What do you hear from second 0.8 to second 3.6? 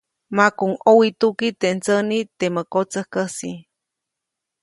ʼowituki teʼ ndsäniʼ temä kotsäjkäsi.